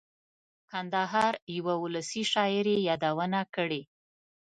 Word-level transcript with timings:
کندهار 0.69 1.33
یوه 1.57 1.73
اولسي 1.81 2.23
شاعر 2.31 2.65
یې 2.73 2.79
یادونه 2.89 3.39
کړې. 3.55 3.81